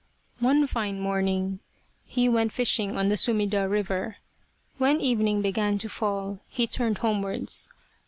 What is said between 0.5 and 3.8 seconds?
fine morning he went fishing on the Sumida